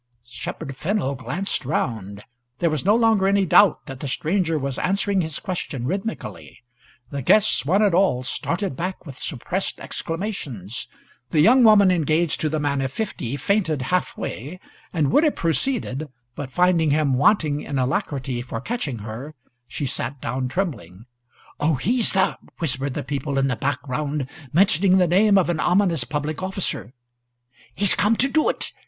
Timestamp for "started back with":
8.23-9.21